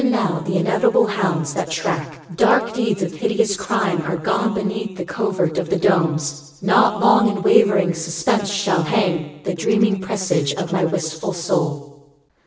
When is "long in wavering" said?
6.99-7.93